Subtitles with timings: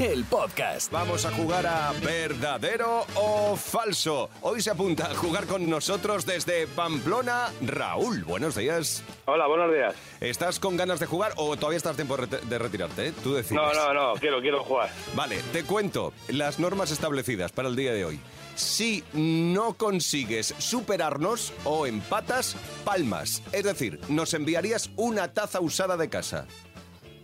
[0.00, 0.90] el podcast.
[0.90, 4.30] Vamos a jugar a verdadero o falso.
[4.40, 8.24] Hoy se apunta a jugar con nosotros desde Pamplona Raúl.
[8.24, 9.02] Buenos días.
[9.26, 9.94] Hola, buenos días.
[10.20, 13.08] ¿Estás con ganas de jugar o todavía estás a tiempo de de retirarte?
[13.08, 13.12] eh?
[13.22, 13.52] Tú decides.
[13.60, 14.90] No, no, no, quiero, quiero jugar.
[15.14, 18.20] Vale, te cuento las normas establecidas para el día de hoy.
[18.54, 23.42] Si no consigues superarnos o empatas, palmas.
[23.52, 26.46] Es decir, nos enviarías una taza usada de casa.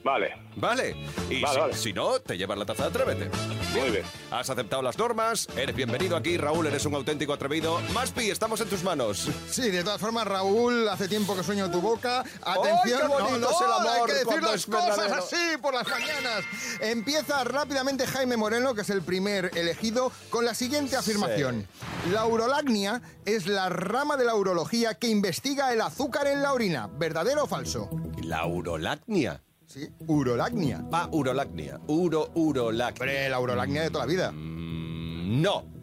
[0.07, 0.95] Vale, ¿Vale?
[1.29, 1.75] Y Vale, si, vale.
[1.75, 3.29] si no, te llevas la taza de Atrévete.
[3.75, 4.05] muy bien.
[4.31, 7.81] Has aceptado las normas, eres bienvenido aquí, Raúl, eres un auténtico atrevido.
[7.93, 9.29] Maspi, estamos en tus manos.
[9.51, 12.21] Sí, de todas formas, Raúl, hace tiempo que sueño tu boca.
[12.43, 15.25] Atención, qué bonito no, no, es el amor hay que decir las cosas verdadero!
[15.25, 16.45] así por las mañanas.
[16.81, 21.67] Empieza rápidamente Jaime Moreno, que es el primer elegido, con la siguiente afirmación.
[22.13, 26.89] La urolagnia es la rama de la urología que investiga el azúcar en la orina.
[26.93, 27.91] ¿Verdadero o falso?
[28.23, 29.43] La urolacnia.
[29.67, 30.85] Sí, urolagnia.
[30.93, 31.81] Ah, urolacnia.
[31.89, 33.03] Uro, urolacnia.
[33.03, 34.33] Hombre, la urolagnia de toda la vida.
[34.33, 35.75] Mm, No.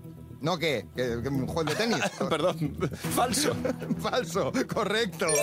[0.42, 0.88] ¿No qué?
[0.94, 2.00] ¿Que, que un juego de tenis?
[2.30, 2.78] Perdón,
[3.16, 3.56] falso.
[4.02, 5.26] Falso, correcto.
[5.28, 5.36] Re-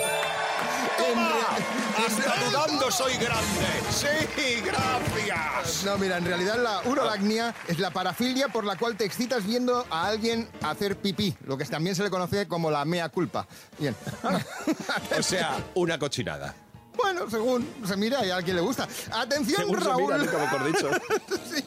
[2.05, 3.67] Hasta dudando soy grande.
[3.89, 5.83] Sí, gracias.
[5.85, 9.85] No, mira, en realidad la urolagnia es la parafilia por la cual te excitas viendo
[9.89, 13.47] a alguien hacer pipí, lo que también se le conoce como la mea culpa.
[13.79, 13.95] Bien.
[15.19, 16.53] O sea, una cochinada.
[17.03, 18.87] Bueno, según se mira y a quien le gusta.
[19.11, 20.03] Atención, Según se Raúl.
[20.03, 20.89] mira, nunca mejor dicho.
[21.51, 21.63] Sí.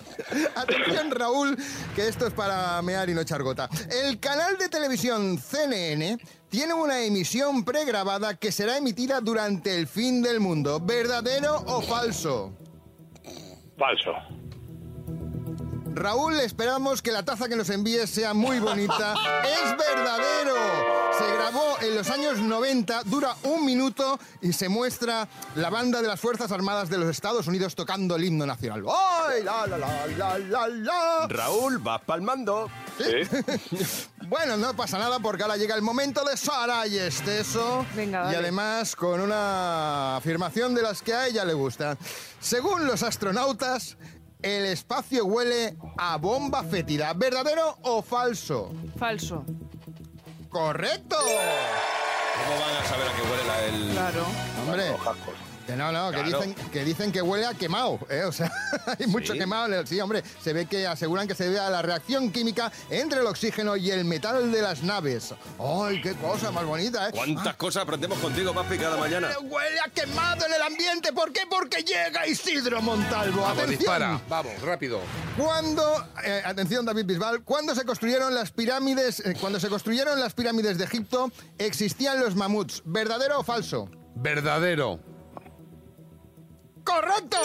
[0.55, 1.57] Atención, Raúl,
[1.95, 3.69] que esto es para mear y no echar gota.
[3.91, 6.19] El canal de televisión CNN
[6.49, 10.81] tiene una emisión pregrabada que será emitida durante el fin del mundo.
[10.81, 12.53] ¿Verdadero o falso?
[13.77, 14.13] Falso.
[15.95, 19.15] Raúl, esperamos que la taza que nos envíes sea muy bonita.
[19.45, 20.55] ¡Es verdadero!
[21.19, 26.09] Se grabó en los años 90, dura un minuto y se muestra la banda de
[26.09, 28.83] las Fuerzas Armadas de los Estados Unidos tocando el himno nacional.
[28.89, 31.27] ¡Ay, la, la, la, la, la, la!
[31.29, 32.69] Raúl, vas palmando.
[32.99, 33.05] ¿Sí?
[34.27, 37.85] Bueno, no pasa nada porque ahora llega el momento de Sara y Esteso.
[37.95, 38.39] Venga, Y dale.
[38.39, 41.99] además con una afirmación de las que a ella le gusta.
[42.41, 43.99] Según los astronautas,
[44.41, 47.13] el espacio huele a bomba fétida.
[47.13, 48.73] ¿Verdadero o falso?
[48.99, 49.45] Falso.
[50.55, 51.17] ¡Correcto!
[51.17, 53.91] ¿Cómo van a saber a qué huele la el...
[53.91, 54.25] Claro.
[54.63, 54.95] Hombre.
[55.67, 58.25] Que no, no, que, dicen, que dicen que huele a quemado, ¿eh?
[58.25, 58.53] O sea,
[58.99, 59.39] hay mucho ¿Sí?
[59.39, 59.87] quemado en el...
[59.87, 63.27] Sí, hombre, se ve que aseguran que se debe a la reacción química entre el
[63.27, 65.35] oxígeno y el metal de las naves.
[65.59, 67.13] ¡Ay, qué cosa más bonita, eh!
[67.13, 69.31] ¿Cuántas cosas aprendemos contigo, Maspi, cada mañana?
[69.35, 71.13] Ah, Huele a quemado en el ambiente.
[71.13, 71.43] ¿Por qué?
[71.49, 73.41] Porque llega Isidro Montalvo.
[73.41, 73.79] Vamos, Atención.
[73.79, 74.21] dispara.
[74.29, 75.01] Vamos, rápido.
[75.39, 80.35] Cuando, eh, atención David Bisbal, cuando se construyeron las pirámides, eh, cuando se construyeron las
[80.35, 82.83] pirámides de Egipto, existían los mamuts.
[82.85, 83.89] ¿Verdadero o falso?
[84.15, 85.01] Verdadero.
[86.85, 87.39] ¡Correcto!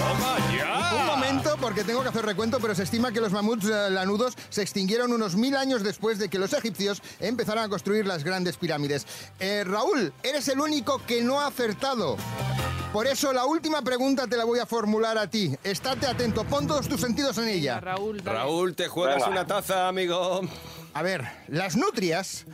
[0.00, 0.94] ¡Toma ya!
[1.00, 4.34] Un momento, porque tengo que hacer recuento, pero se estima que los mamuts eh, lanudos
[4.50, 8.56] se extinguieron unos mil años después de que los egipcios empezaran a construir las grandes
[8.56, 9.06] pirámides.
[9.38, 12.16] Eh, Raúl, eres el único que no ha acertado.
[12.92, 15.56] Por eso la última pregunta te la voy a formular a ti.
[15.64, 17.80] Estate atento, pon todos tus sentidos en ella.
[17.80, 18.38] Raúl, dale.
[18.38, 19.28] Raúl, te juegas Venga.
[19.30, 20.42] una taza, amigo.
[20.92, 22.44] A ver, las nutrias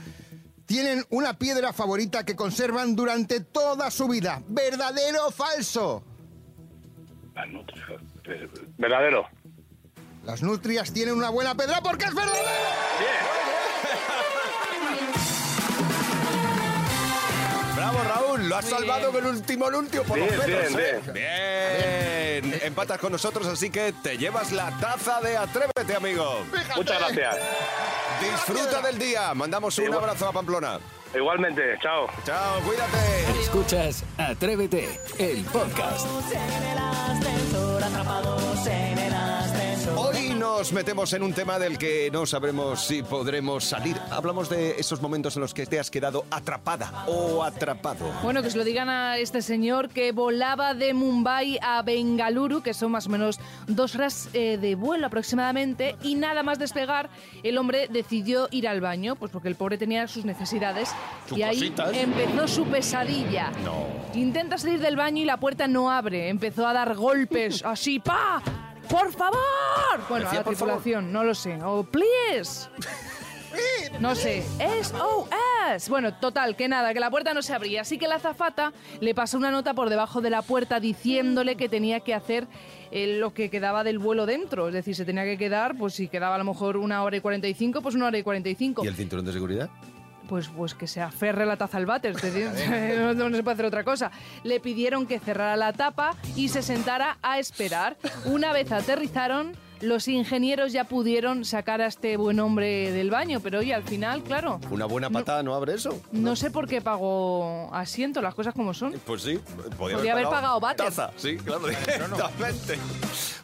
[0.69, 4.43] tienen una piedra favorita que conservan durante toda su vida.
[4.49, 6.05] ¿Verdadero o falso?
[7.35, 9.27] Ah, no, eh, Verdadero.
[10.27, 12.45] Las nutrias tienen una buena pedra porque es verdadero.
[12.45, 13.58] Bravo,
[18.09, 19.13] Raúl, lo has Muy salvado bien.
[19.13, 22.41] con el último anuncio por Bien, los pelos, bien, ¿eh?
[22.43, 22.61] Bien.
[22.65, 26.45] Empatas con nosotros, así que te llevas la taza de Atrévete, amigo.
[26.53, 26.75] Fíjate.
[26.77, 27.37] Muchas gracias.
[28.21, 29.35] Disfruta del día.
[29.35, 30.01] Mandamos un Igual.
[30.01, 30.79] abrazo a Pamplona.
[31.15, 32.07] Igualmente, chao.
[32.25, 33.41] Chao, cuídate.
[33.41, 36.07] Escuchas Atrévete, el podcast.
[36.33, 39.28] en el ascensor, atrapados en el ascensor.
[39.97, 43.97] Hoy nos metemos en un tema del que no sabremos si podremos salir.
[44.11, 48.07] Hablamos de esos momentos en los que te has quedado atrapada o atrapado.
[48.23, 52.75] Bueno, que se lo digan a este señor que volaba de Mumbai a Bengaluru, que
[52.75, 57.09] son más o menos dos horas eh, de vuelo aproximadamente, y nada más despegar,
[57.43, 60.91] el hombre decidió ir al baño, pues porque el pobre tenía sus necesidades,
[61.29, 61.93] Sus y ahí cositas.
[61.97, 63.51] empezó su pesadilla.
[63.65, 63.87] No.
[64.15, 68.43] Intenta salir del baño y la puerta no abre, empezó a dar golpes, así, ¡pa!
[68.89, 69.39] ¡Por favor!
[70.09, 71.59] Bueno, a Decía, la tripulación, no lo sé.
[71.63, 72.69] O, please.
[74.01, 74.45] No sé.
[74.83, 75.89] SOS.
[75.89, 77.81] Bueno, total, que nada, que la puerta no se abría.
[77.83, 81.69] Así que la azafata le pasó una nota por debajo de la puerta diciéndole que
[81.69, 82.47] tenía que hacer
[82.91, 84.69] eh, lo que quedaba del vuelo dentro.
[84.69, 87.21] Es decir, se tenía que quedar, pues si quedaba a lo mejor una hora y
[87.21, 88.85] 45, pues una hora y 45.
[88.85, 89.71] ¿Y el cinturón de seguridad?
[90.29, 92.15] Pues, pues que se aferre la taza al váter,
[93.17, 94.11] no, no se puede hacer otra cosa.
[94.45, 97.97] Le pidieron que cerrara la tapa y se sentara a esperar.
[98.27, 103.61] Una vez aterrizaron, los ingenieros ya pudieron sacar a este buen hombre del baño, pero
[103.61, 106.01] oye, al final, claro, Una buena patada no, abre eso.
[106.13, 108.93] no sé por qué pagó asiento, las cosas como son.
[109.07, 109.39] Pues sí,
[109.77, 110.87] podía, Podía haber pagado váter.
[110.87, 112.79] Taza, sí, claro, directamente.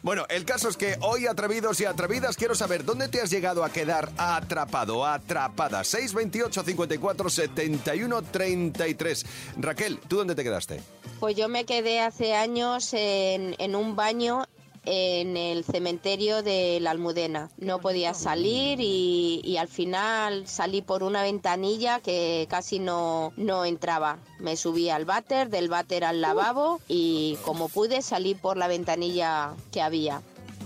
[0.03, 3.63] Bueno, el caso es que hoy, atrevidos y atrevidas, quiero saber dónde te has llegado
[3.63, 5.83] a quedar atrapado, atrapada.
[5.83, 9.25] 628 54 71 33.
[9.57, 10.81] Raquel, ¿tú dónde te quedaste?
[11.19, 14.45] Pues yo me quedé hace años en, en un baño
[14.85, 17.49] en el cementerio de la Almudena.
[17.57, 23.65] No podía salir y, y al final salí por una ventanilla que casi no, no
[23.65, 24.19] entraba.
[24.39, 29.53] Me subí al váter, del váter al lavabo y como pude salí por la ventanilla
[29.71, 30.21] que había.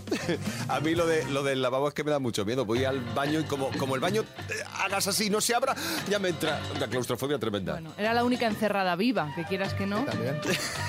[0.68, 2.66] A mí lo, de, lo del lavabo es que me da mucho miedo.
[2.66, 4.54] Voy al baño y como, como el baño eh,
[4.84, 5.76] hagas así, no se abra,
[6.10, 7.74] ya me entra la claustrofobia tremenda.
[7.74, 10.40] Bueno, era la única encerrada viva, que quieras que no, También.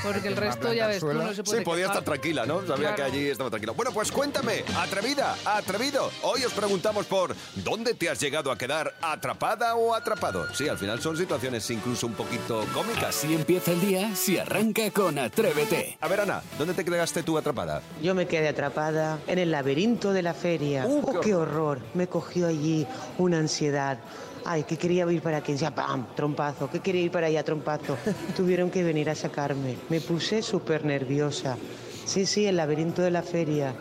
[0.02, 1.96] porque el resto ya ves, tú no se puede Sí, podía quejar.
[1.98, 2.60] estar tranquila, ¿no?
[2.66, 2.96] Sabía Claro.
[2.96, 3.72] que allí estaba tranquila.
[3.72, 6.10] Bueno, pues cuéntame, atrevida, atrevido.
[6.22, 10.46] Hoy os preguntamos por ¿dónde te has llegado a quedar atrapada o atrapado?
[10.54, 13.04] Sí, al final son situaciones incluso un poquito cómicas.
[13.16, 15.98] Así empieza el día si arranca con Atrévete.
[16.00, 17.82] A ver, Ana, ¿dónde te quedaste tú atrapada?
[18.02, 20.86] Yo me quedé atrapada en el laberinto de la feria.
[20.86, 21.80] Uh, ¡Oh, qué qué horror!
[21.94, 22.86] Me cogió allí
[23.18, 23.98] una ansiedad.
[24.44, 26.06] Ay, que quería ir para aquí, ya ¡pam!
[26.16, 27.96] Trompazo, que quería ir para allá, trompazo.
[28.36, 29.76] Tuvieron que venir a sacarme.
[29.88, 31.56] Me puse súper nerviosa.
[32.04, 33.74] Sí, sí, el laberinto de la feria.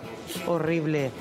[0.48, 1.12] Horrible.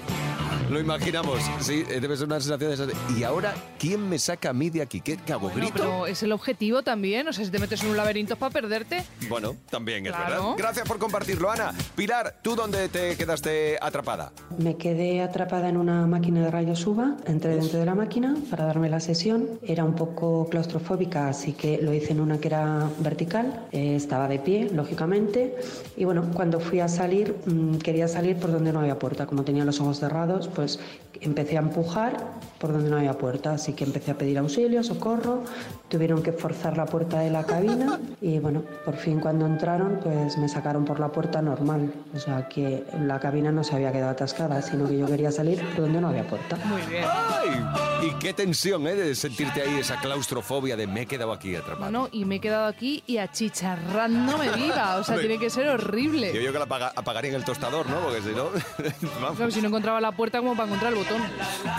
[0.70, 2.88] Lo imaginamos, sí, eh, debe ser una sensación de esas
[3.18, 5.00] ¿Y ahora quién me saca a mí de aquí?
[5.00, 5.48] ¿Qué, hago?
[5.48, 5.72] Bueno, ¿Grito?
[5.78, 8.52] pero es el objetivo también, o sea, si te metes en un laberinto es para
[8.52, 9.02] perderte.
[9.30, 10.30] Bueno, también es Claro.
[10.30, 10.54] verdad.
[10.58, 11.72] Gracias por compartirlo, Ana.
[11.96, 14.30] Pilar, ¿tú dónde te quedaste atrapada?
[14.58, 18.66] Me quedé atrapada en una máquina de rayos UVA, entré dentro de la máquina para
[18.66, 19.48] darme la sesión.
[19.62, 23.64] Era un poco claustrofóbica, así que lo hice en una que era vertical.
[23.72, 25.56] Eh, estaba de pie, lógicamente.
[25.96, 29.26] Y bueno, cuando fui a salir, mm, quería salir por donde no había puerta.
[29.26, 30.80] Como tenía los ojos cerrados, pues
[31.20, 32.16] empecé a empujar
[32.58, 33.52] por donde no había puerta.
[33.52, 35.44] Así que empecé a pedir auxilio, socorro.
[35.88, 37.98] Tuvieron que forzar la puerta de la cabina.
[38.20, 41.92] Y bueno, por fin cuando entraron, pues me sacaron por la puerta normal.
[42.14, 45.62] O sea que la cabina no se había quedado atascada, sino que yo quería salir
[45.74, 46.56] por donde no había puerta.
[46.66, 47.04] Muy bien.
[47.06, 48.08] ¡Ay!
[48.08, 48.94] Y qué tensión, ¿eh?
[48.94, 51.78] De sentirte ahí esa claustrofobia de me he quedado aquí atrapado.
[51.90, 54.96] Bueno, y me he quedado aquí y achicharrándome viva.
[54.96, 56.32] O sea, tiene que ser horrible.
[56.34, 58.00] Yo, yo que la apaga- apagaría en el tostador, ¿no?
[58.00, 58.44] Porque si no...
[59.20, 59.36] vamos.
[59.36, 61.22] Claro, si no encontraba la puerta, como para encontrar el botón?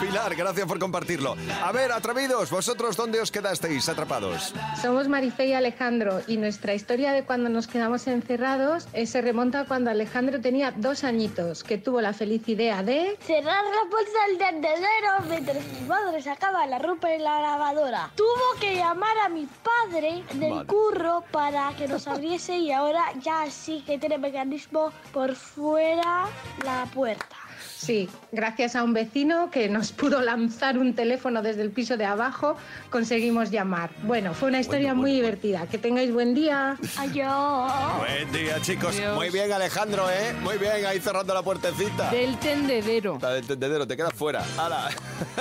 [0.02, 1.36] Pilar, gracias por compartirlo.
[1.64, 4.54] A ver, atrevidos, ¿vosotros dónde os quedasteis atrapados?
[4.82, 9.62] Somos Marifé y Alejandro y nuestra historia de cuando nos quedamos encerrados eh, se remonta
[9.62, 13.18] a cuando Alejandro tenía dos añitos, que tuvo la feliz idea de...
[13.22, 18.12] Cerrar la puerta del tendedero mientras mi madre sacaba la ropa en la lavadora.
[18.16, 20.66] Tuvo que llamar a mi padre del Vale.
[20.66, 26.26] curro para que nos abriese y ahora ya sí que tiene mecanismo por fuera
[26.64, 27.36] la puerta.
[27.80, 32.04] Sí, gracias a un vecino que nos pudo lanzar un teléfono desde el piso de
[32.04, 32.58] abajo,
[32.90, 33.92] conseguimos llamar.
[34.04, 35.66] Bueno, fue una historia Bueno, muy bueno, divertida.
[35.68, 36.78] Que tengáis buen día.
[36.98, 37.72] Adiós.
[38.00, 38.96] Buen día, chicos.
[38.96, 39.16] Adiós.
[39.16, 40.34] Muy bien, Alejandro, ¿eh?
[40.42, 42.12] Muy bien, ahí cerrando la puertecita.
[42.12, 43.18] Del tendedero.
[43.22, 44.44] La del tendedero, te quedas fuera.
[44.58, 44.90] ¡Hala!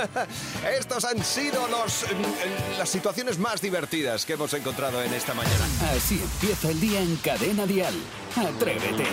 [0.78, 5.64] Estos han sido los, mm, las situaciones más divertidas que hemos encontrado en esta mañana.
[5.94, 7.94] Así empieza el día en Cadena Dial.
[8.36, 9.04] Atrévete.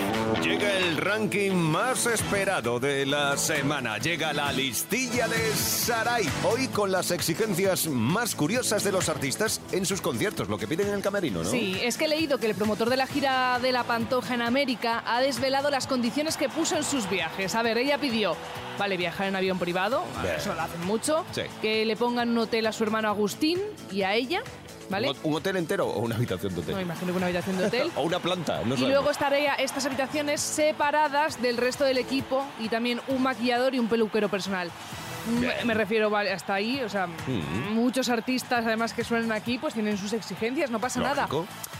[0.43, 3.98] Llega el ranking más esperado de la semana.
[3.98, 6.25] Llega la listilla de Sarai.
[6.43, 10.89] Hoy con las exigencias más curiosas de los artistas en sus conciertos, lo que piden
[10.89, 11.50] en el camerino, ¿no?
[11.50, 14.41] Sí, es que he leído que el promotor de la gira de la Pantoja en
[14.41, 17.55] América ha desvelado las condiciones que puso en sus viajes.
[17.55, 18.36] A ver, ella pidió,
[18.77, 20.36] vale, viajar en avión privado, Bien.
[20.36, 21.41] eso lo hacen mucho, Sí.
[21.62, 23.60] que le pongan un hotel a su hermano Agustín
[23.91, 24.41] y a ella,
[24.89, 25.11] ¿vale?
[25.23, 26.75] ¿Un, hotel entero o una habitación de hotel?
[26.75, 27.91] No, imagino que una habitación de hotel.
[27.95, 28.89] o una planta, no y sabemos.
[28.89, 33.87] luego estaría estas habitaciones separadas del resto del equipo y también un maquillador y un
[33.87, 34.71] peluquero personal.
[35.65, 37.74] Me, refiero vale, hasta ahí, o sea, Mm.
[37.74, 41.27] muchos artistas además que suenan aquí pues tienen sus exigencias, no pasa nada.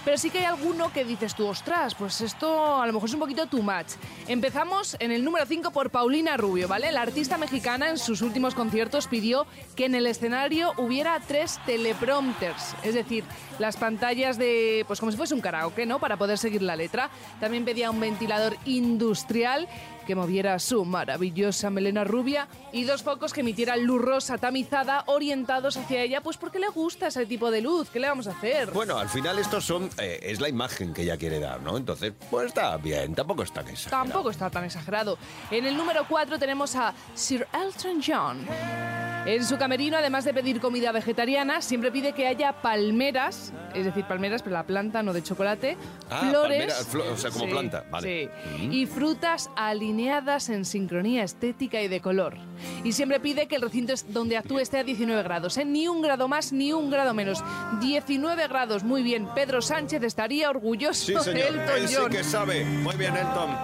[0.04, 3.14] Pero sí que hay alguno que dices tú, ostras, pues esto a lo mejor es
[3.14, 3.88] un poquito too much.
[4.28, 6.92] Empezamos en el número 5 por Paulina Rubio, ¿vale?
[6.92, 12.76] La artista mexicana en sus últimos conciertos pidió que en el escenario hubiera tres teleprompters,
[12.84, 13.24] es decir,
[13.58, 16.00] las pantallas de, pues como si fuese un karaoke, ¿no?
[16.00, 17.10] Para poder seguir la letra.
[17.40, 19.68] También pedía un ventilador industrial
[20.06, 25.78] que moviera su maravillosa melena rubia y dos focos que emitieran luz rosa tamizada orientados
[25.78, 27.90] hacia ella, pues porque le gusta ese tipo de luz.
[27.90, 28.72] ¿Qué le vamos a hacer?
[28.72, 31.78] Bueno, al final estos son eh, es la imagen que ella quiere dar, ¿no?
[31.78, 34.04] Entonces, pues está bien, tampoco está tan exagerado.
[34.04, 35.18] Tampoco está tan exagerado.
[35.52, 38.95] En el número 4 tenemos a Sir Elton John.
[39.26, 44.06] En su camerino, además de pedir comida vegetariana, siempre pide que haya palmeras, es decir,
[44.06, 45.78] palmeras, pero la planta, no de chocolate,
[46.12, 48.30] Ah, flores, palmera, o sea, como Sí, planta, vale.
[48.58, 48.72] sí, Mm.
[48.72, 52.38] y frutas alineadas en sincronía estética y de color.
[52.84, 55.66] Y siempre pide que el recinto donde actúe esté a 19 grados, ¿eh?
[55.66, 57.44] ni un grado más ni un grado menos.
[57.82, 59.28] 19 grados, muy bien.
[59.34, 62.64] Pedro Sánchez estaría orgulloso Sí, de señor, Elton él sí que sabe.
[62.64, 63.58] Muy bien, Elton.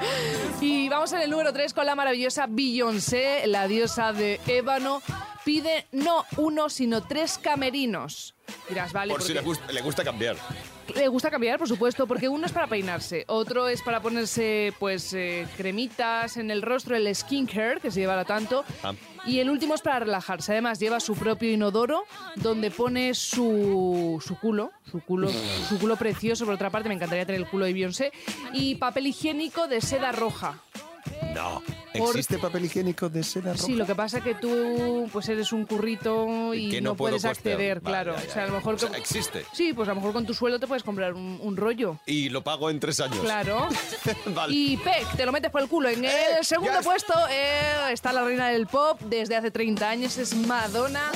[0.60, 5.02] Y vamos en el número 3 con la maravillosa Beyoncé, la diosa de ébano.
[5.44, 8.36] Pide no uno, sino tres camerinos.
[8.70, 10.36] Dirás, vale, Por si porque le gusta, le gusta cambiar.
[10.94, 15.14] le gusta cambiar, por supuesto, porque uno es para peinarse, otro es para ponerse, pues,
[15.14, 18.66] eh, cremitas en el rostro, el skincare, que se llevará tanto.
[18.84, 18.94] Ah.
[19.26, 20.52] Y el último es para relajarse.
[20.52, 22.06] Además, lleva su propio inodoro
[22.36, 25.30] donde pone su, su culo, su culo,
[25.70, 26.44] su culo precioso.
[26.46, 28.12] Por otra parte, me encantaría tener el culo de Beyoncé.
[28.54, 30.60] Y papel higiénico de seda roja.
[31.34, 31.62] No.
[31.94, 33.66] ¿Existe papel higiénico de seda roja?
[33.66, 37.24] Sí, lo que pasa es que tú pues eres un currito y Que no, puedes
[37.24, 37.56] costear.
[37.56, 38.16] acceder, Vale, claro.
[38.16, 39.46] ya, ya, o sea, a lo mejor O sea, con- existe.
[39.54, 41.98] Sí, pues a lo mejor con tu sueldo te puedes comprar un, un rollo.
[42.06, 43.20] Y lo pago en tres años.
[43.20, 43.68] Claro.
[44.28, 44.54] Vale.
[44.54, 45.90] Y Peck, te lo metes por el culo.
[45.90, 50.18] En el segundo ya puesto eh, está la reina del pop desde hace 30 años,
[50.18, 51.12] es Madonna.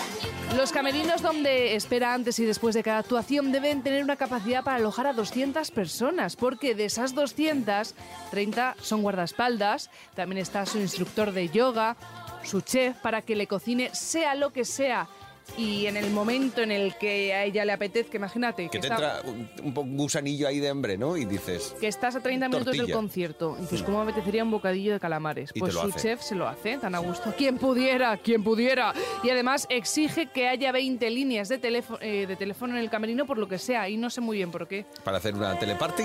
[0.54, 4.78] Los camerinos donde espera antes y después de cada actuación deben tener una capacidad para
[4.78, 7.94] alojar a 200 personas, porque de esas 200,
[8.32, 11.98] 30 son guardaespaldas, también está su instructor de yoga,
[12.44, 15.10] su chef para que le cocine sea lo que sea.
[15.58, 19.20] Y en el momento en el que a ella le apetezca, imagínate Que te está-
[19.20, 19.22] entra
[19.64, 21.16] un, un gusanillo ahí de hambre, ¿no?
[21.18, 21.75] Y dices...
[21.80, 23.56] que estás a 30 minutos del concierto.
[23.60, 25.52] Dices, ¿cómo me apetecería un bocadillo de calamares?
[25.54, 26.00] Y Pues su hace.
[26.00, 27.34] chef se lo hace, tan a gusto.
[27.38, 28.18] ¿Quién pudiera?
[28.18, 28.94] ¿Quién pudiera?
[29.24, 33.38] Y además exige que haya 20 líneas de, teléfono de teléfono en el camerino por
[33.38, 34.86] lo que sea, y no sé muy bien por qué.
[35.04, 36.04] Para hacer una teleparty.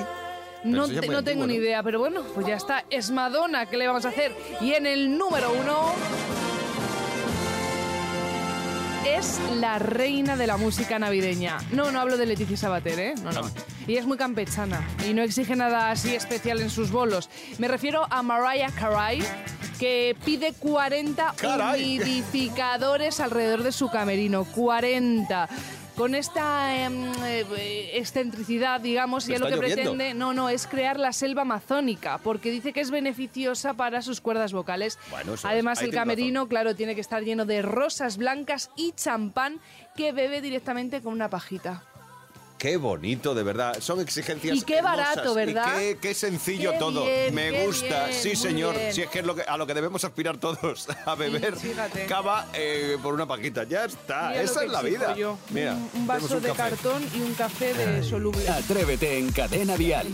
[0.64, 2.84] No, te- no tengo ni idea, pero bueno, pues ya está.
[2.90, 4.32] Es Madonna, ¿qué le vamos a hacer?
[4.60, 5.92] Y en el número uno...
[9.16, 11.58] Es la reina de la música navideña.
[11.72, 13.14] No, no hablo de Leticia Sabater, ¿eh?
[13.22, 13.42] No, no.
[13.88, 17.28] Ella es muy campechana y no exige nada así especial en sus bolos.
[17.58, 19.22] Me refiero a Mariah Carey,
[19.78, 21.98] que pide 40 Caray.
[21.98, 24.44] humidificadores alrededor de su camerino.
[24.44, 25.48] 40.
[26.00, 29.76] Con esta em, eh, excentricidad, digamos, ¿Me ya lo que lloviendo?
[29.76, 34.22] pretende, no, no, es crear la selva amazónica, porque dice que es beneficiosa para sus
[34.22, 34.98] cuerdas vocales.
[35.10, 35.34] Bueno.
[35.42, 39.60] Además, el camerino, claro, tiene que estar lleno de rosas blancas y champán
[39.94, 41.82] que bebe directamente con una pajita.
[42.60, 43.78] Qué bonito, de verdad.
[43.80, 45.42] Son exigencias Y qué barato, hermosas.
[45.42, 45.78] Y ¿verdad?
[45.78, 47.06] qué, qué sencillo Qué todo.
[47.06, 48.06] bien, Me qué gusta.
[48.08, 48.76] bien, sí, señor.
[48.76, 48.92] bien.
[48.92, 50.86] Si es que es lo que, a lo que debemos aspirar todos.
[51.06, 51.54] A beber
[52.06, 53.64] cava eh, por una paquita.
[53.64, 54.28] Ya está.
[54.28, 55.16] Mira Esa es la vida.
[55.16, 55.38] yo.
[55.48, 56.62] Mira, un, vaso un de café.
[56.70, 58.46] cartón y un café de soluble.
[58.46, 60.06] Atrévete en Cadena Dial.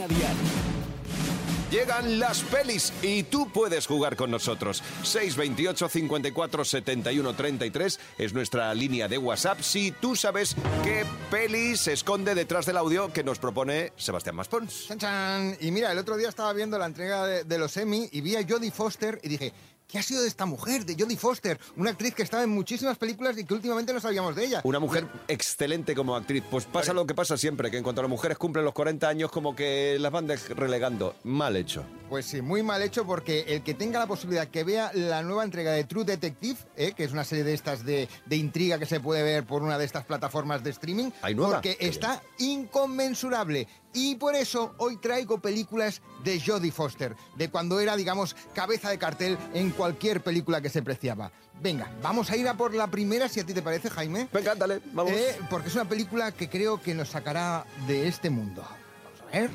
[1.71, 4.85] Llegan las pelis y tú puedes jugar con nosotros.
[5.03, 9.61] 628 54 71 33 es nuestra línea de WhatsApp.
[9.61, 10.55] Si tú sabes
[10.85, 14.87] qué peli se esconde detrás del audio que nos propone Sebastián Maspons.
[14.87, 15.57] Chan, chan.
[15.61, 18.37] Y mira, el otro día estaba viendo la entrega de, de los Emmy y vi
[18.37, 19.53] a Jodie Foster y dije,
[19.89, 21.59] ¿qué ha sido de esta mujer, de Jodie Foster?
[21.77, 24.61] Una actriz que estaba en muchísimas películas y que últimamente no sabíamos de ella.
[24.65, 26.43] Una mujer excelente como actriz.
[26.51, 29.31] Pues pasa lo que pasa siempre, que en cuanto las mujeres cumplen los 40 años,
[29.31, 31.15] como que las van relegando.
[31.25, 31.85] Mal hecho.
[32.09, 35.45] Pues sí, muy mal hecho porque el que tenga la posibilidad que vea la nueva
[35.45, 38.87] entrega de True Detective, eh, que es una serie de estas de, de intriga que
[38.87, 41.55] se puede ver por una de estas plataformas de streaming, ¿Hay nueva?
[41.55, 43.67] porque Qué está inconmensurable.
[43.97, 48.99] Y por eso hoy traigo películas de Jodie Foster, de cuando era, digamos, cabeza de
[48.99, 51.33] cartel en cualquier película que se preciaba.
[51.63, 54.29] Venga, vamos a ir a por la primera, si a ti te parece, Jaime.
[54.31, 55.13] Venga, dale, vamos.
[55.13, 58.63] Eh, porque es una película que creo que nos sacará de este mundo.
[59.03, 59.51] Vamos a ver.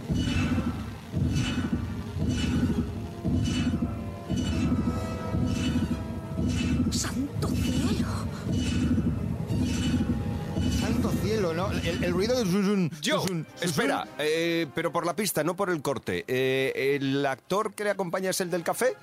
[11.49, 13.69] El, el ruido de zuzun, Yo, zuzun, zuzun.
[13.69, 16.23] espera, eh, pero por la pista, no por el corte.
[16.27, 18.93] Eh, ¿El actor que le acompaña es el del café?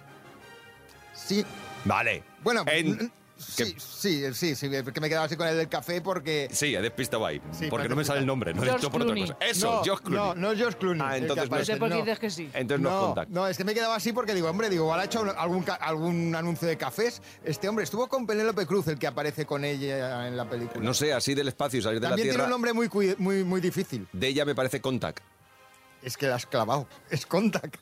[1.14, 1.45] Sí.
[1.85, 2.23] Vale.
[2.42, 6.00] Bueno, En- sí, sí, sí, sí, porque me he quedado así con el del café
[6.00, 6.49] porque...
[6.52, 7.40] Sí, he despistado ahí.
[7.52, 9.33] Sí, porque no me sale el nombre, no he George dicho por otra Clooney.
[9.33, 9.47] cosa.
[9.50, 10.28] Eso, no, George Clooney.
[10.28, 11.02] No, no es George Clooney.
[11.04, 11.97] Ah, el que entonces no No es- aparece, qué no.
[12.04, 12.50] dices que sí.
[12.52, 13.30] Entonces no, es No, contact.
[13.30, 15.62] no, es que me he quedado así porque digo, hombre, digo, igual ha hecho algún,
[15.62, 17.23] ca- algún anuncio de cafés.
[17.45, 20.85] Este hombre estuvo con Penélope Cruz, el que aparece con ella en la película.
[20.85, 22.45] No sé, así del espacio y salir de También la tiene Tierra.
[22.45, 24.07] un nombre muy, muy, muy difícil.
[24.12, 25.21] De ella me parece Contact.
[26.02, 26.87] Es que la has clavado.
[27.11, 27.76] Es Contact.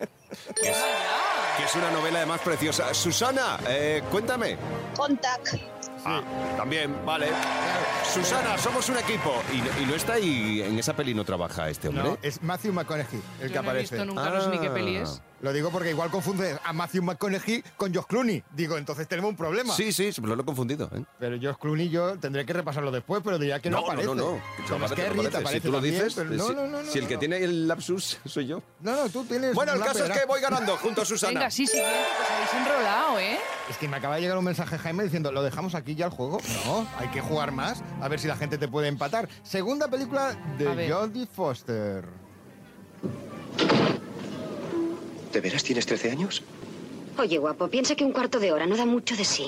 [1.57, 2.93] Que es una novela además preciosa.
[2.95, 4.57] Susana, eh, cuéntame.
[4.97, 5.55] Contact.
[6.05, 6.21] Ah,
[6.57, 7.27] también, vale.
[8.13, 9.35] Susana, somos un equipo.
[9.53, 12.05] ¿Y, no- y no está ahí, en esa peli no trabaja este hombre?
[12.05, 13.95] No, es Matthew McConaughey el Yo que no he aparece.
[13.97, 15.21] visto nunca, no sé ni qué peli es.
[15.41, 18.43] Lo digo porque igual confunde a Matthew McConaughey con Josh Clooney.
[18.55, 19.75] Digo, entonces tenemos un problema.
[19.75, 20.91] Sí, sí, pero lo he confundido.
[20.95, 21.05] ¿eh?
[21.19, 24.07] Pero Josh Clooney yo tendré que repasarlo después, pero diría que no, no, aparece.
[24.07, 24.41] no, no.
[24.69, 26.99] No aparece, no aparece Si tú lo también, dices, pero si, no, no, no, si
[26.99, 27.21] el que no.
[27.21, 28.63] tiene el lapsus soy yo.
[28.81, 29.55] No, no, tú tienes...
[29.55, 31.33] Bueno, el caso es que voy ganando junto a Susana.
[31.41, 33.39] Venga, sí, sí, os habéis enrolado, ¿eh?
[33.69, 36.13] Es que me acaba de llegar un mensaje, Jaime, diciendo, ¿lo dejamos aquí ya el
[36.13, 36.39] juego?
[36.65, 39.29] No, hay que jugar más, a ver si la gente te puede empatar.
[39.43, 40.91] Segunda película de.
[40.91, 42.26] Jodie Foster.
[45.37, 46.43] ¿De veras tienes 13 años?
[47.19, 49.45] Oye, guapo, piensa que un cuarto de hora no da mucho de sí.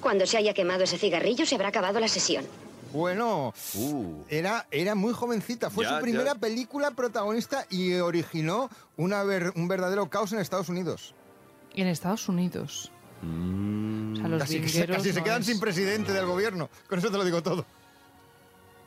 [0.00, 2.44] Cuando se haya quemado ese cigarrillo, se habrá acabado la sesión.
[2.92, 3.52] Bueno,
[4.28, 5.70] era, era muy jovencita.
[5.70, 6.38] Fue Ya, su primera ya.
[6.38, 11.14] película protagonista y originó una ver- un verdadero caos en Estados Unidos.
[11.74, 12.92] En Estados Unidos.
[13.22, 16.70] O sea, los Casi, que se, vingueros casi se quedan es- sin presidente del gobierno.
[16.88, 17.66] Con eso te lo digo todo.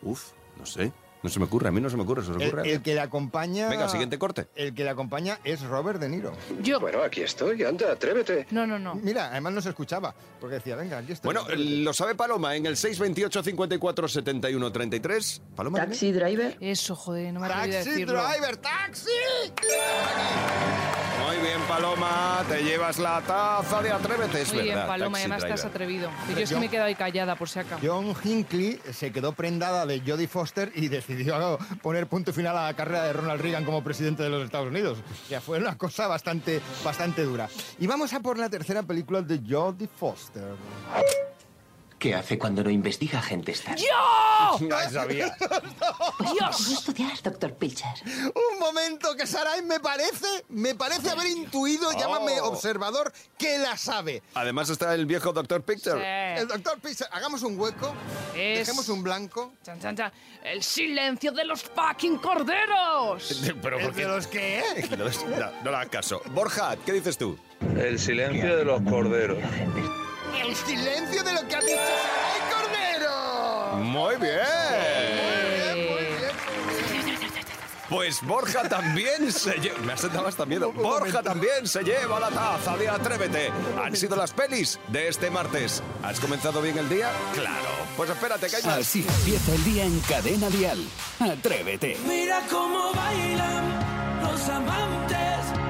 [0.02, 0.94] Uf, no sé.
[1.24, 2.72] No se me ocurre, a mí no se me ocurre, se os ocurre.
[2.72, 3.68] el que le acompaña...
[3.68, 4.48] Venga, siguiente corte.
[4.56, 6.34] El que le acompaña es Robert De Niro.
[6.62, 6.80] Yo.
[6.80, 8.46] Bueno, aquí estoy, anda, atrévete.
[8.52, 8.94] No, no, no.
[8.96, 11.34] Mira, además no se escuchaba, porque decía, venga, aquí estoy.
[11.34, 15.42] Bueno, lo sabe Paloma en el 628 54 71 33.
[15.56, 15.80] Paloma.
[15.80, 16.58] Taxi driver.
[16.60, 18.24] Eso, joder, no me ¡Taxi decirlo.
[18.24, 19.10] driver, taxi!
[21.26, 24.78] Muy bien, Paloma, te llevas la taza de Atrévete, es Muy bien.
[24.86, 25.72] Paloma, y Taxi además te has Driver.
[25.76, 26.10] atrevido.
[26.10, 27.82] Y Pero yo es que me he quedado ahí callada, por si acaso.
[27.84, 31.15] John Hinckley se quedó prendada de Jodie Foster y decidió
[31.82, 35.00] poner punto final a la carrera de Ronald Reagan como presidente de los Estados Unidos.
[35.30, 37.50] Ya fue una cosa bastante, bastante dura.
[37.80, 40.56] Y vamos a por la tercera película de Jodie Foster.
[42.06, 43.82] ¿Qué hace cuando no investiga gente extraña?
[43.82, 44.68] ¡Yo!
[44.70, 45.36] Ya sabía.
[46.34, 46.72] ¡Dios!
[46.72, 47.88] estudiar, doctor Pilcher.
[48.28, 52.50] Un momento que Saray me parece, me parece haber intuido, llámame Oh.
[52.50, 54.22] observador, que la sabe.
[54.36, 56.40] Además está el viejo Doctor Picture.
[56.40, 57.96] El doctor Pixar, hagamos un hueco,
[58.36, 59.54] Es- dejemos un blanco.
[59.64, 60.12] Chan, chan, chan.
[60.44, 63.42] ¡El silencio de los fucking corderos!
[63.64, 64.64] Pero ¿por ¿De los qué?
[64.92, 65.06] No,
[65.40, 66.22] no, no le hagas caso.
[66.28, 67.36] Borja, ¿qué dices tú?
[67.76, 69.40] El silencio de los corderos.
[70.42, 73.78] El silencio de lo que ha dicho Saray Cordero.
[73.78, 74.96] Muy bien.
[77.90, 79.78] Pues Borja también se lleva...
[79.80, 80.72] Me has sentado hasta miedo.
[80.74, 83.52] Borja también se lleva la taza de Atrévete.
[83.82, 85.84] Han sido las pelis de este martes.
[86.04, 87.12] ¿Has comenzado bien el día?
[87.34, 87.70] Claro.
[87.96, 88.80] Pues espérate, que hay más.
[88.80, 90.84] Así empieza el día en Cadena Dial.
[91.20, 91.98] Atrévete.
[92.08, 93.80] Mira cómo bailan
[94.24, 95.65] los amantes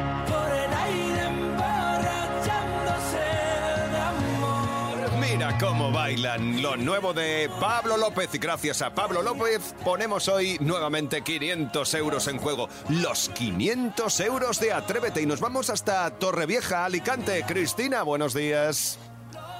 [5.59, 11.21] cómo bailan lo nuevo de Pablo López y gracias a Pablo López ponemos hoy nuevamente
[11.21, 12.67] 500 euros en juego.
[12.89, 17.43] Los 500 euros de Atrévete y nos vamos hasta Torrevieja, Alicante.
[17.47, 18.99] Cristina, buenos días.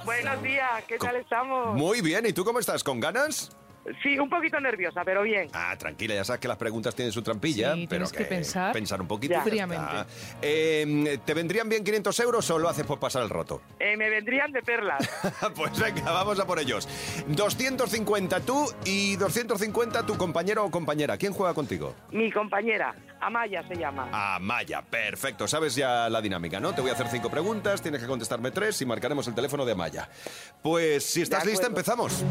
[0.04, 1.74] Buenos días, ¿qué tal estamos?
[1.74, 2.84] Muy bien, ¿y tú cómo estás?
[2.84, 3.50] ¿Con ganas?
[4.02, 5.48] Sí, un poquito nerviosa, pero bien.
[5.52, 8.72] Ah, tranquila, ya sabes que las preguntas tienen su trampilla, Sí, pero tienes que pensar.
[8.72, 9.34] pensar un poquito.
[9.34, 9.42] Ya.
[9.42, 9.84] Fríamente.
[10.42, 13.62] Eh, ¿Te vendrían bien 500 euros o lo haces por pasar el roto?
[13.78, 15.08] Eh, me vendrían de perlas.
[15.54, 16.88] Pues venga, vamos a por ellos.
[17.28, 21.16] 250 tú y 250 tu compañero o compañera.
[21.16, 21.94] ¿Quién juega contigo?
[22.10, 24.08] Mi compañera, Amaya se llama.
[24.36, 25.46] Amaya, perfecto.
[25.48, 26.74] Sabes ya la dinámica, ¿no?
[26.74, 29.72] Te voy a hacer cinco preguntas, tienes que contestarme tres y marcaremos el teléfono de
[29.72, 30.08] Amaya.
[30.62, 32.24] Pues si estás lista, empezamos.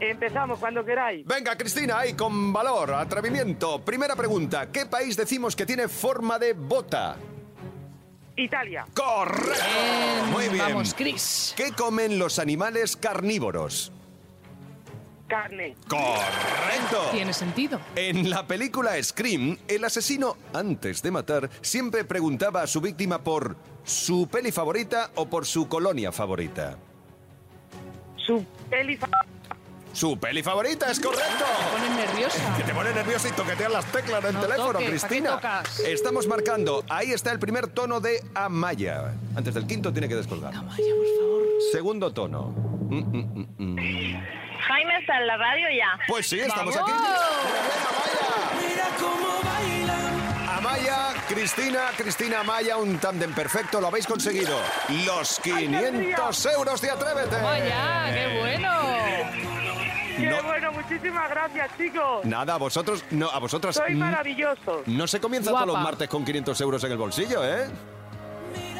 [0.00, 1.26] Empezamos cuando queráis.
[1.26, 3.84] Venga, Cristina, ahí con valor, atrevimiento.
[3.84, 7.16] Primera pregunta, ¿qué país decimos que tiene forma de bota?
[8.36, 8.86] Italia.
[8.94, 9.64] ¡Correcto!
[10.30, 10.58] Muy bien.
[10.66, 11.52] Vamos, Chris.
[11.56, 13.90] ¿Qué comen los animales carnívoros?
[15.26, 15.74] Carne.
[15.88, 17.08] ¡Correcto!
[17.10, 17.80] Tiene sentido.
[17.96, 23.56] En la película Scream, el asesino, antes de matar, siempre preguntaba a su víctima por
[23.82, 26.78] su peli favorita o por su colonia favorita.
[28.16, 29.08] Su peli fa-
[29.98, 31.44] Su peli favorita, es correcto.
[31.74, 32.56] Me pone nerviosa.
[32.56, 35.30] Que te pone nervioso y toquetear las teclas del No teléfono, toques, ¿para qué Cristina.
[35.32, 35.80] tocas?
[35.80, 36.84] Estamos marcando.
[36.88, 39.12] Ahí está el primer tono de Amaya.
[39.34, 40.54] Antes del quinto tiene que descolgar.
[40.54, 41.42] Amaya, por favor.
[41.72, 42.42] Segundo tono.
[42.90, 44.22] Mm, mm, mm, mm.
[44.68, 45.98] Jaime está en la radio ya.
[46.06, 46.90] Pues sí, estamos ¡Vamos!
[46.92, 48.68] aquí.
[48.68, 50.48] Mira cómo bailan.
[50.58, 54.60] Amaya, Cristina, Cristina Amaya, un tándem perfecto, lo habéis conseguido.
[55.04, 57.36] Los 500 euros de Atrévete.
[57.42, 58.68] Vaya, qué bueno.
[60.18, 60.42] Qué No.
[60.42, 62.24] bueno, muchísimas gracias, chicos.
[62.24, 63.76] Nada, a vosotros, no, a vosotras.
[63.76, 64.86] Soy mm, maravillosos.
[64.86, 65.84] No se comienza todos los Guapa.
[65.84, 67.66] martes con 500 euros en el bolsillo, ¿eh?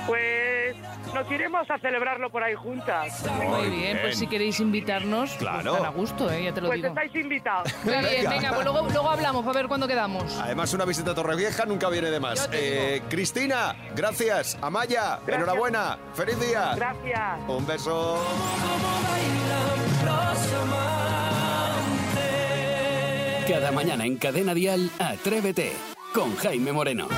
[0.06, 0.74] Pues
[1.12, 3.24] nos iremos a celebrarlo por ahí juntas.
[3.46, 5.62] Muy bien, pues si queréis invitarnos, Claro.
[5.72, 6.44] pues tan a gusto, ¿eh?
[6.44, 6.88] ya te lo Pues digo.
[6.88, 7.74] estáis invitados.
[7.84, 8.52] Muy bien, Venga.
[8.54, 10.38] pues luego, luego hablamos para ver cuándo quedamos.
[10.38, 12.48] Además, una visita a Torrevieja nunca viene de más.
[12.52, 14.56] Eh, Cristina, gracias.
[14.62, 15.36] Amaya, Gracias.
[15.36, 15.98] enhorabuena.
[16.14, 16.72] Feliz día.
[16.74, 17.38] Gracias.
[17.48, 18.18] Un beso.
[23.48, 25.72] Cada mañana en Cadena Dial, Atrévete
[26.12, 27.08] con Jaime Moreno.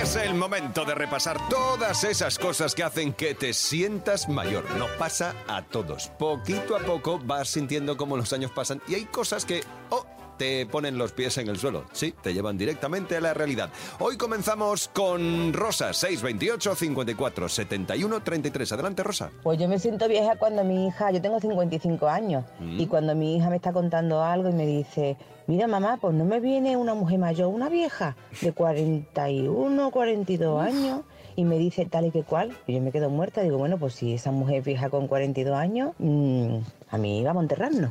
[0.00, 4.64] Es el momento de repasar todas esas cosas que hacen que te sientas mayor.
[4.78, 6.08] Nos pasa a todos.
[6.18, 10.06] Poquito a poco vas sintiendo cómo los años pasan y hay cosas que oh,
[10.38, 11.84] te ponen los pies en el suelo.
[11.92, 13.70] Sí, te llevan directamente a la realidad.
[13.98, 18.72] Hoy comenzamos con Rosa, 628 54 71 33.
[18.72, 19.30] Adelante, Rosa.
[19.42, 22.80] Pues yo me siento vieja cuando mi hija, yo tengo 55 años, Mm.
[22.80, 25.16] y cuando mi hija me está contando algo y me dice,
[25.46, 31.00] mira mamá, pues no me viene una mujer mayor, una vieja de 41, 42 años,
[31.36, 33.94] y me dice tal y que cual, y yo me quedo muerta, digo, bueno, pues
[33.94, 36.56] si esa mujer vieja con 42 años, mm,
[36.90, 37.90] a mí vamos a enterrarnos.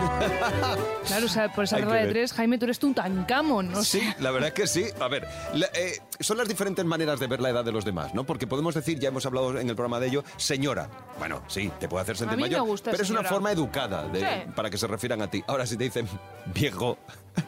[1.06, 3.82] Claro, o sea, por esa regla de tres, Jaime, tú eres Tutankamón, ¿no?
[3.82, 4.84] Sí, la verdad es que sí.
[5.00, 8.14] A ver, la- eh, son las diferentes maneras de ver la edad de los demás,
[8.14, 8.24] ¿no?
[8.24, 10.88] Porque podemos decir, ya hemos hablado en el programa de ello, señora.
[11.18, 13.50] Bueno, sí, te puede hacer sentir A mí me mayor, gusta pero es una forma
[13.52, 14.50] educada de- Sí.
[14.54, 15.42] para que se refieran a ti.
[15.46, 16.06] Ahora, si te dicen
[16.54, 16.98] viejo,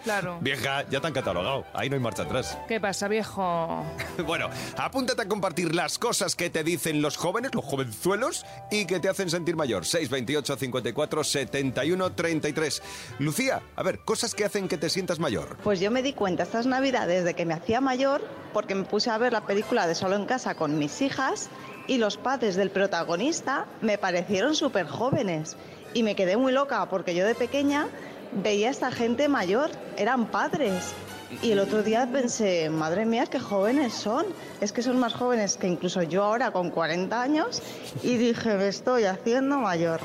[0.04, 0.38] Claro.
[0.42, 1.64] vieja, ya te han catalogado.
[1.74, 2.56] Ahí no hay marcha atrás.
[2.68, 3.84] ¿Qué pasa, viejo?
[4.26, 9.00] Bueno, apúntate a compartir las cosas que te dicen los jóvenes, los jovenzuelos, y que
[9.00, 9.84] te hacen sentir mayor.
[9.84, 12.82] 628 54 71 33.
[13.18, 15.56] Lucía, a ver, cosas que hacen que te sientas mayor.
[15.64, 19.10] Pues yo me di cuenta estas navidades de que me hacía mayor porque me puse
[19.10, 21.48] a ver la película de Solo en casa con mis hijas
[21.86, 25.56] y los padres del protagonista me parecieron súper jóvenes.
[25.94, 27.88] Y me quedé muy loca porque yo de pequeña
[28.32, 30.94] veía a esta gente mayor, eran padres.
[31.40, 34.26] Y el otro día pensé, madre mía, qué jóvenes son.
[34.60, 37.62] Es que son más jóvenes que incluso yo ahora con 40 años.
[38.02, 40.00] Y dije, me estoy haciendo mayor.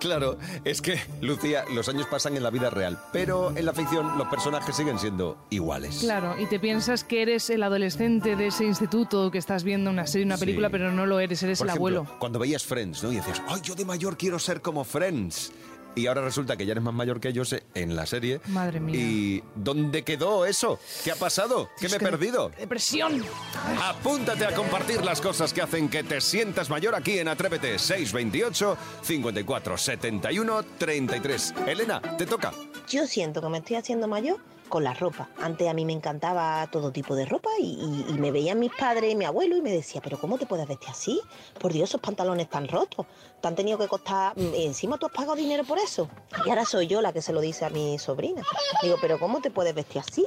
[0.00, 4.16] Claro, es que, Lucía, los años pasan en la vida real, pero en la ficción
[4.18, 5.98] los personajes siguen siendo iguales.
[6.00, 10.06] Claro, y te piensas que eres el adolescente de ese instituto que estás viendo una
[10.06, 10.40] serie, una Sí.
[10.46, 12.18] película, pero no lo eres, eres Por el ejemplo, abuelo.
[12.18, 13.12] Cuando veías Friends, ¿no?
[13.12, 15.52] Y decías, ay, yo de mayor quiero ser como Friends.
[15.94, 18.40] Y ahora resulta que ya eres más mayor que ellos en la serie.
[18.48, 18.96] Madre mía.
[18.96, 20.78] ¿Y dónde quedó eso?
[21.04, 21.68] ¿Qué ha pasado?
[21.78, 22.50] ¿Qué me he perdido?
[22.58, 23.24] ¡Depresión!
[23.82, 28.76] Apúntate a compartir las cosas que hacen que te sientas mayor aquí en Atrévete 628
[29.02, 31.54] 54 71 33.
[31.66, 32.52] Elena, te toca.
[32.88, 34.38] Yo siento que me estoy haciendo mayor
[34.70, 35.28] con la ropa.
[35.42, 38.72] Antes a mí me encantaba todo tipo de ropa y, y- y me veían mis
[38.72, 41.20] padres y mi abuelo y me decía, pero ¿cómo te puedes vestir así?
[41.58, 43.04] Por Dios, esos pantalones tan rotos.
[43.42, 44.32] Te han tenido que costar...
[44.38, 46.08] mm, Encima tú has pagado dinero por eso.
[46.46, 48.42] Y ahora soy yo la que se lo dice a mi sobrina.
[48.82, 50.24] Digo, pero ¿cómo te puedes vestir así?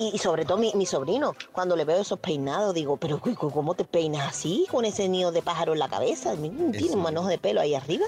[0.00, 3.74] Y, y sobre todo mi, mi sobrino, cuando le veo esos peinados, digo, pero ¿cómo
[3.74, 4.64] te peinas así?
[4.70, 6.34] Con ese nido de pájaro en la cabeza.
[6.36, 8.06] Tiene un manojo de pelo ahí arriba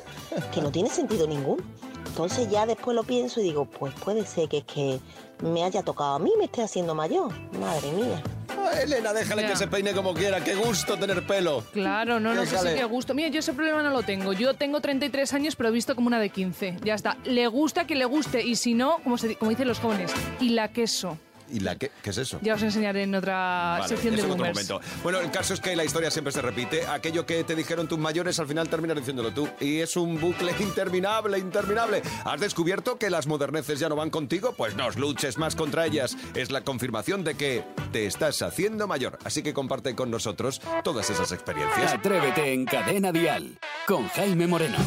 [0.52, 1.62] que no tiene sentido ninguno.
[2.10, 4.98] Entonces ya después lo pienso y digo, pues puede ser que es que
[5.44, 7.32] me haya tocado a mí, me esté haciendo mayor.
[7.58, 8.20] Madre mía.
[8.48, 10.42] Ah, Elena, déjale que se peine como quiera.
[10.42, 11.62] Qué gusto tener pelo.
[11.72, 13.14] Claro, no, no sé si qué gusto.
[13.14, 14.32] Mira, yo ese problema no lo tengo.
[14.32, 16.78] Yo tengo 33 años, pero he visto como una de 15.
[16.84, 17.16] Ya está.
[17.24, 18.44] Le gusta que le guste.
[18.44, 21.16] Y si no, como, se, como dicen los jóvenes, y la queso.
[21.50, 21.90] ¿Y la qué?
[22.02, 22.38] ¿Qué es eso?
[22.42, 24.54] Ya os enseñaré en otra Vale, sección de boomers.
[24.54, 24.80] momento.
[25.02, 26.86] Bueno, el caso es que la historia siempre se repite.
[26.86, 29.48] Aquello que te dijeron tus mayores al final terminas diciéndolo tú.
[29.60, 32.02] Y es un bucle interminable, interminable.
[32.24, 34.54] ¿Has descubierto que las moderneces ya no van contigo?
[34.56, 36.16] Pues no os luches más contra ellas.
[36.34, 39.18] Es la confirmación de que te estás haciendo mayor.
[39.24, 41.92] Así que comparte con nosotros todas esas experiencias.
[41.92, 44.78] Atrévete en Cadena Dial con Jaime Moreno.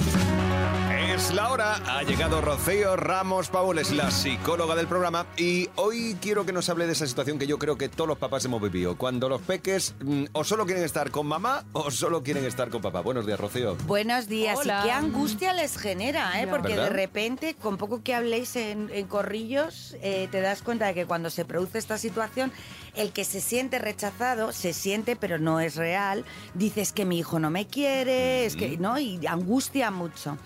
[1.11, 6.15] Es la hora, ha llegado Rocío Ramos Paul, es la psicóloga del programa y hoy
[6.21, 8.61] quiero que nos hable de esa situación que yo creo que todos los papás hemos
[8.61, 12.69] vivido, cuando los peques mm, o solo quieren estar con mamá o solo quieren estar
[12.69, 13.01] con papá.
[13.01, 13.75] Buenos días, Rocío.
[13.85, 14.57] Buenos días.
[14.57, 14.79] Hola.
[14.81, 16.47] Y qué angustia les genera, ¿eh?
[16.47, 16.85] Porque ¿Verdad?
[16.85, 21.05] de repente, con poco que habléis en, en corrillos, eh, te das cuenta de que
[21.05, 22.51] cuando se produce esta situación,
[22.95, 26.25] el que se siente rechazado, se siente, pero no es real.
[26.53, 28.99] Dices que mi hijo no me quiere, es que, ¿no?
[28.99, 30.37] Y angustia mucho.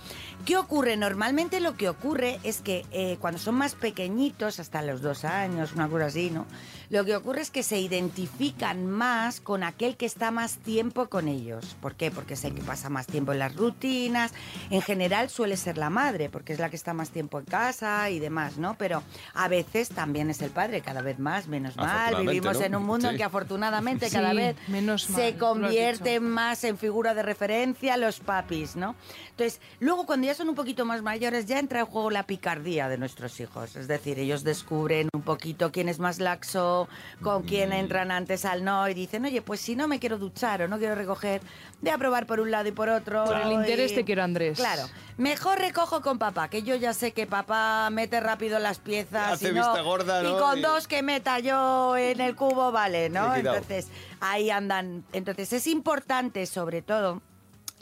[0.46, 0.96] ¿Qué ocurre?
[0.96, 5.74] Normalmente lo que ocurre es que eh, cuando son más pequeñitos, hasta los dos años,
[5.74, 6.46] una cosa así, ¿no?
[6.90, 11.28] Lo que ocurre es que se identifican más con aquel que está más tiempo con
[11.28, 11.76] ellos.
[11.82, 12.12] ¿Por qué?
[12.12, 14.32] Porque es el que pasa más tiempo en las rutinas.
[14.70, 18.10] En general suele ser la madre, porque es la que está más tiempo en casa
[18.10, 18.76] y demás, ¿no?
[18.78, 22.16] Pero a veces también es el padre, cada vez más, menos mal.
[22.26, 22.66] Vivimos ¿no?
[22.66, 23.18] en un mundo en Sí.
[23.18, 26.22] que afortunadamente Sí, cada vez menos mal, se tú lo has convierte dicho.
[26.22, 28.96] más en figura de referencia los papis, ¿no?
[29.32, 32.88] Entonces, luego cuando ya son un poquito más mayores, ya entra en juego la picardía
[32.90, 33.76] de nuestros hijos.
[33.76, 36.77] Es decir, ellos descubren un poquito quién es más laxo,
[37.22, 40.62] con quién entran antes al no y dicen, oye, pues si no me quiero duchar
[40.62, 41.42] o no quiero recoger,
[41.82, 43.26] voy a probar por un lado y por otro.
[43.26, 44.58] Por el interés y- te quiero, Andrés.
[44.58, 44.84] Claro.
[45.18, 49.34] Mejor recojo con papá, que yo ya sé que papá mete rápido las piezas.
[49.34, 50.38] Hace y no- vista gorda, Y ¿no?
[50.40, 53.34] con Y- dos que meta yo en el cubo, vale, ¿no?
[53.36, 53.88] Entonces,
[54.20, 55.04] ahí andan.
[55.14, 57.22] Entonces, es importante, sobre todo,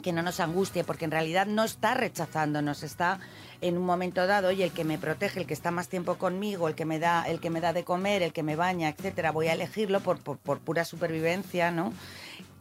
[0.02, 3.18] que no nos angustie, porque en realidad no está rechazando, nos está
[3.60, 6.68] en un momento dado, oye, el que me protege, el que está más tiempo conmigo,
[6.68, 9.32] el que me da, el que me da de comer, el que me baña, etcétera,
[9.32, 11.92] voy a elegirlo por, por, pura supervivencia, ¿no?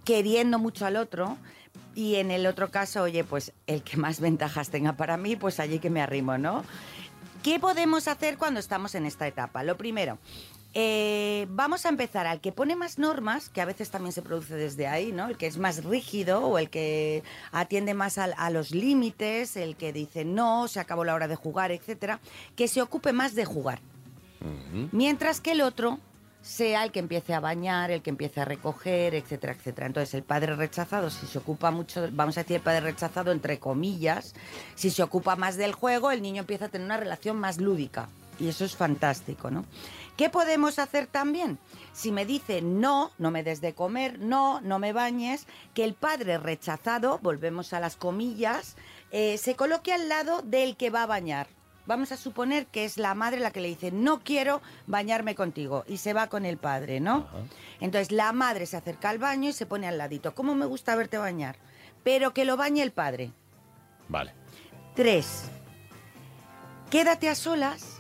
[0.04, 1.38] Queriendo mucho al otro.
[1.94, 5.60] Y en el otro caso, oye, pues el que más ventajas tenga para mí, pues
[5.60, 6.64] allí que me arrimo, ¿no?
[7.44, 9.64] ¿Qué podemos hacer cuando estamos en esta etapa?
[9.64, 10.18] Lo primero,
[10.78, 14.56] eh, vamos a empezar al que pone más normas, que a veces también se produce
[14.56, 15.28] desde ahí, ¿no?
[15.28, 19.94] El que es más rígido o el que atiende más a, los límites, el que
[19.94, 22.20] dice no, se acabó la hora de jugar, etcétera,
[22.58, 23.80] que se ocupe más de jugar.
[24.92, 25.98] Mientras que el otro
[26.42, 29.88] sea el que empiece a bañar, el que empiece a recoger, etcétera, etcétera.
[29.88, 33.60] Entonces, el padre rechazado, si se ocupa mucho, vamos a decir el padre rechazado entre
[33.60, 34.36] comillas,
[34.76, 38.10] si se ocupa más del juego, el niño empieza a tener una relación más lúdica.
[38.40, 39.66] Y eso es fantástico, ¿no?
[40.18, 41.58] ¿Qué podemos hacer también?
[41.94, 45.94] Si me dice no, no me des de comer, no, no me bañes, que el
[45.94, 48.76] padre rechazado, volvemos a las comillas,
[49.12, 51.48] eh, se coloque al lado del que va a bañar.
[51.86, 55.84] Vamos a suponer que es la madre la que le dice, no quiero bañarme contigo,
[55.88, 57.28] y se va con el padre, ¿no?
[57.80, 60.34] Entonces la madre se acerca al baño y se pone al ladito.
[60.34, 61.58] ¿Cómo me gusta verte bañar?
[62.04, 63.32] Pero que lo bañe el padre.
[64.08, 64.34] Vale.
[64.96, 65.44] Tres,
[66.90, 67.95] quédate a solas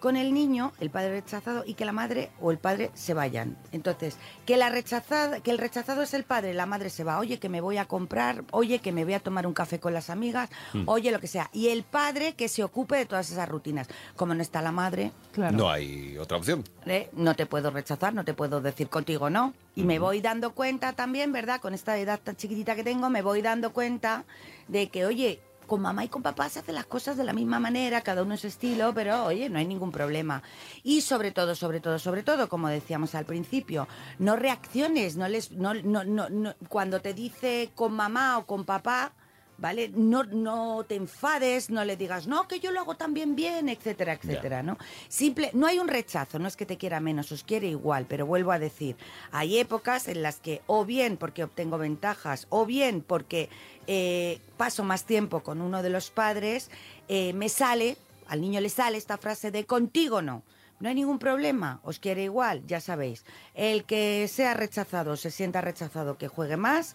[0.00, 3.56] con el niño, el padre rechazado, y que la madre o el padre se vayan.
[3.72, 7.38] Entonces, que, la rechazada, que el rechazado es el padre, la madre se va, oye,
[7.38, 10.10] que me voy a comprar, oye, que me voy a tomar un café con las
[10.10, 10.82] amigas, Mm.
[10.86, 11.50] oye, lo que sea.
[11.52, 13.88] Y el padre que se ocupe de todas esas rutinas.
[14.16, 16.64] Como no está la madre, No hay otra opción.
[16.86, 17.10] ¿eh?
[17.12, 19.52] no te puedo rechazar, no te puedo decir contigo no.
[19.76, 21.60] Y me voy dando cuenta también, ¿verdad?
[21.60, 24.24] Con esta edad tan chiquitita que tengo, me voy dando cuenta
[24.68, 27.60] de que, oye, con mamá y con papá se hacen las cosas de la misma
[27.60, 30.42] manera, cada uno a su estilo, pero oye, no hay ningún problema.
[30.82, 33.86] Y sobre todo, sobre todo, sobre todo, como decíamos al principio,
[34.18, 38.64] no reacciones, no les, no, no, no, no- cuando te dice con mamá o con
[38.64, 39.12] papá,
[39.58, 39.90] ¿vale?
[39.94, 44.14] No, no te enfades, no le digas, no, que yo lo hago también bien, etcétera,
[44.14, 44.78] etcétera, ¿no?
[45.08, 48.24] Simple, no hay un rechazo, no es que te quiera menos, os quiere igual, pero
[48.24, 48.96] vuelvo a decir,
[49.32, 53.50] hay épocas en las que o bien porque obtengo ventajas, o bien porque
[53.86, 56.70] eh, paso más tiempo con uno de los padres,
[57.08, 57.96] eh, me sale,
[58.28, 60.42] al niño le sale esta frase de contigo no.
[60.80, 63.24] No hay ningún problema, os quiere igual, ya sabéis.
[63.54, 66.94] El que sea rechazado, se sienta rechazado, que juegue más.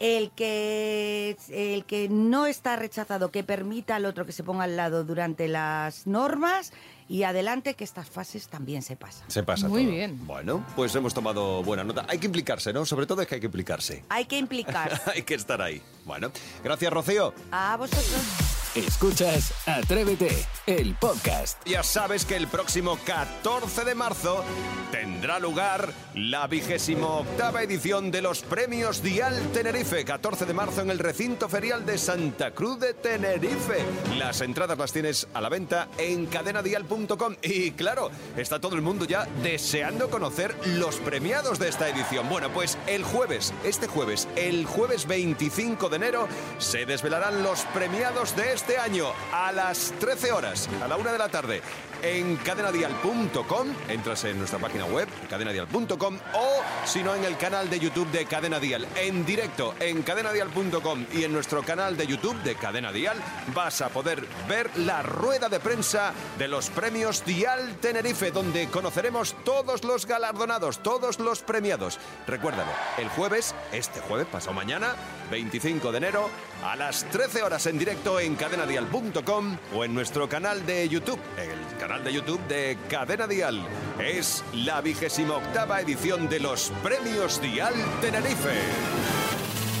[0.00, 4.74] El que, el que no está rechazado, que permita al otro que se ponga al
[4.74, 6.72] lado durante las normas
[7.06, 9.30] y adelante que estas fases también se pasan.
[9.30, 9.92] Se pasa Muy todo.
[9.92, 10.26] bien.
[10.26, 12.06] Bueno, pues hemos tomado buena nota.
[12.08, 12.86] Hay que implicarse, ¿no?
[12.86, 14.02] Sobre todo es que hay que implicarse.
[14.08, 15.82] Hay que implicar hay que estar ahí.
[16.06, 16.32] Bueno,
[16.64, 17.34] gracias, Rocío.
[17.52, 18.59] a vosotros.
[18.76, 21.60] Escuchas Atrévete, el podcast.
[21.66, 24.44] Ya sabes que el próximo 14 de marzo
[24.92, 30.04] tendrá lugar la vigésimo octava edición de los premios Dial Tenerife.
[30.04, 33.84] 14 de marzo en el recinto ferial de Santa Cruz de Tenerife.
[34.16, 37.34] Las entradas las tienes a la venta en cadenadial.com.
[37.42, 42.28] Y claro, está todo el mundo ya deseando conocer los premiados de esta edición.
[42.28, 46.28] Bueno, pues el jueves, este jueves, el jueves 25 de enero,
[46.58, 51.18] se desvelarán los premiados de este año a las 13 horas, a la una de
[51.18, 51.62] la tarde,
[52.02, 53.68] en cadenadial.com.
[53.88, 58.26] Entras en nuestra página web, cadenadial.com, o si no, en el canal de YouTube de
[58.26, 58.86] Cadena Dial.
[58.96, 63.16] En directo en cadenadial.com y en nuestro canal de YouTube de Cadena Dial
[63.54, 69.34] vas a poder ver la rueda de prensa de los premios Dial Tenerife, donde conoceremos
[69.42, 71.98] todos los galardonados, todos los premiados.
[72.26, 74.94] Recuérdalo, el jueves, este jueves, pasado mañana,
[75.30, 76.28] 25 de enero,
[76.64, 81.78] a las 13 horas en directo en cadenadial.com o en nuestro canal de YouTube, el
[81.78, 83.60] canal de YouTube de Cadena Dial.
[83.98, 88.58] Es la vigésima octava edición de los premios Dial Tenerife.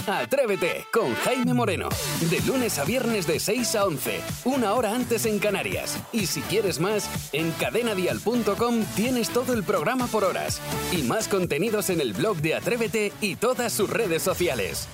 [0.06, 1.88] Atrévete con Jaime Moreno.
[2.30, 5.98] De lunes a viernes de 6 a 11, una hora antes en Canarias.
[6.12, 10.60] Y si quieres más, en cadenadial.com tienes todo el programa por horas.
[10.92, 14.88] Y más contenidos en el blog de Atrévete y todas sus redes sociales.